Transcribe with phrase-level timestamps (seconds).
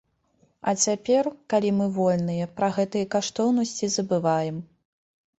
[0.69, 4.57] А цяпер, калі мы вольныя, пра гэтыя каштоўнасці забываем.